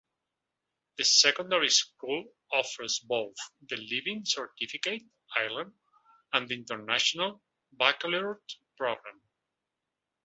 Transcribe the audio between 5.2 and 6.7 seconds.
(Ireland) and the